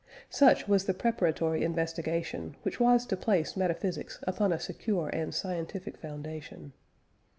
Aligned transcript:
Such 0.31 0.67
was 0.67 0.85
the 0.85 0.95
preparatory 0.95 1.63
investigation 1.63 2.55
which 2.63 2.79
was 2.79 3.05
to 3.05 3.15
place 3.15 3.55
metaphysics 3.55 4.17
upon 4.25 4.51
a 4.51 4.59
secure 4.59 5.09
and 5.09 5.31
scientific 5.31 5.95
foundation. 5.95 6.73